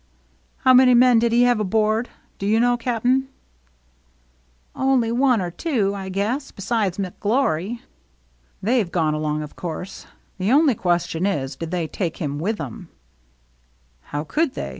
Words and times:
"How 0.65 0.73
many 0.73 0.95
men 0.95 1.19
did 1.19 1.31
he 1.31 1.43
have 1.43 1.59
aboard? 1.59 2.09
Do 2.39 2.47
you 2.47 2.59
know, 2.59 2.75
Cap'n?" 2.75 3.27
"Only 4.75 5.11
one 5.11 5.39
or 5.39 5.51
two, 5.51 5.93
I 5.93 6.09
guess, 6.09 6.49
besides 6.51 6.97
Mc 6.97 7.19
Glory."" 7.19 7.83
They've 8.63 8.91
gone 8.91 9.13
along, 9.13 9.43
of 9.43 9.55
course. 9.55 10.07
The 10.39 10.51
only 10.51 10.73
question 10.73 11.27
is, 11.27 11.55
did 11.55 11.69
they 11.69 11.87
take 11.87 12.17
him 12.17 12.39
with 12.39 12.59
'em?"" 12.59 12.89
How 14.11 14.23
could 14.23 14.55
they 14.55 14.69